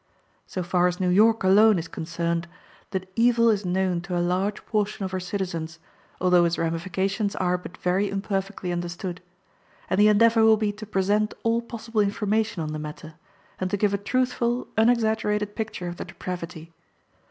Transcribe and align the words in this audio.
So 0.47 0.63
far 0.63 0.87
as 0.87 0.99
New 0.99 1.09
York 1.09 1.43
alone 1.43 1.77
is 1.77 1.87
concerned, 1.87 2.47
the 2.89 3.07
evil 3.15 3.51
is 3.51 3.67
known 3.67 4.01
to 4.01 4.17
a 4.17 4.17
large 4.17 4.65
portion 4.65 5.05
of 5.05 5.11
her 5.11 5.19
citizens, 5.19 5.77
although 6.19 6.43
its 6.43 6.57
ramifications 6.57 7.35
are 7.35 7.55
but 7.55 7.77
very 7.77 8.09
imperfectly 8.09 8.71
understood; 8.71 9.21
and 9.91 9.99
the 10.01 10.07
endeavor 10.07 10.43
will 10.43 10.57
be 10.57 10.71
to 10.71 10.87
present 10.87 11.35
all 11.43 11.61
possible 11.61 12.01
information 12.01 12.63
on 12.63 12.73
the 12.73 12.79
matter, 12.79 13.13
and 13.59 13.69
to 13.69 13.77
give 13.77 13.93
a 13.93 13.99
truthful, 13.99 14.67
unexaggerated 14.75 15.53
picture 15.55 15.87
of 15.87 15.97
the 15.97 16.05
depravity. 16.05 16.71